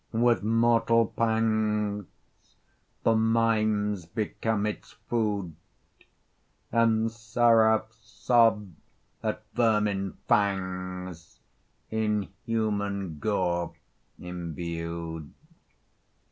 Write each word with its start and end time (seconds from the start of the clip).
with 0.13 0.41
mortal 0.41 1.05
pangs 1.15 2.07
The 3.03 3.15
mimes 3.15 4.07
become 4.07 4.65
its 4.65 4.93
food, 5.07 5.53
And 6.71 7.11
seraphs 7.11 7.97
sob 8.01 8.71
at 9.21 9.43
vermin 9.53 10.17
fangs 10.27 11.39
In 11.91 12.29
human 12.47 13.19
gore 13.19 13.73
imbued. 14.17 15.31